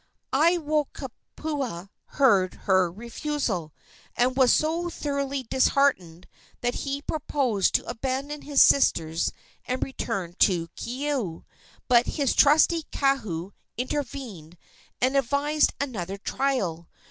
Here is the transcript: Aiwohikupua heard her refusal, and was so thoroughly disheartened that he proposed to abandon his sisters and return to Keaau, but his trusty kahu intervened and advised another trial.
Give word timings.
Aiwohikupua 0.33 1.89
heard 2.17 2.55
her 2.55 2.91
refusal, 2.91 3.71
and 4.15 4.35
was 4.35 4.51
so 4.51 4.89
thoroughly 4.89 5.43
disheartened 5.43 6.27
that 6.61 6.73
he 6.73 7.03
proposed 7.03 7.75
to 7.75 7.87
abandon 7.87 8.41
his 8.41 8.63
sisters 8.63 9.31
and 9.65 9.83
return 9.83 10.33
to 10.39 10.69
Keaau, 10.69 11.43
but 11.87 12.07
his 12.07 12.33
trusty 12.33 12.85
kahu 12.91 13.51
intervened 13.77 14.57
and 14.99 15.15
advised 15.15 15.71
another 15.79 16.17
trial. 16.17 16.89